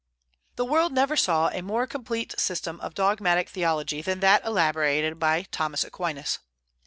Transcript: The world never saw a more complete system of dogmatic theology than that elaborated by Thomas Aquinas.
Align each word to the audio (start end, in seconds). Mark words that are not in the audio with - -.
The 0.55 0.65
world 0.65 0.93
never 0.93 1.15
saw 1.15 1.49
a 1.49 1.61
more 1.61 1.85
complete 1.85 2.33
system 2.39 2.79
of 2.81 2.95
dogmatic 2.95 3.49
theology 3.49 4.01
than 4.01 4.19
that 4.21 4.43
elaborated 4.43 5.19
by 5.19 5.43
Thomas 5.51 5.83
Aquinas. 5.83 6.39